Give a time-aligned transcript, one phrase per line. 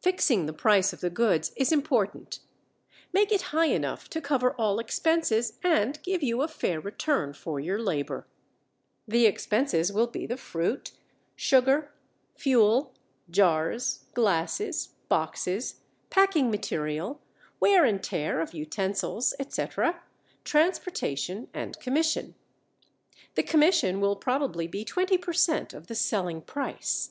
[0.00, 2.40] Fixing the price of the goods is important.
[3.12, 7.60] Make it high enough to cover all expenses and give you a fair return for
[7.60, 8.26] your labor.
[9.06, 10.92] The expenses will be the fruit,
[11.36, 11.92] sugar,
[12.34, 12.94] fuel,
[13.28, 17.20] jars, glasses, boxes, packing material,
[17.60, 20.02] wear and tear of utensils, etc.,
[20.44, 22.34] transportation, and commission.
[23.34, 27.10] The commission will probably be 20 per cent of the selling price.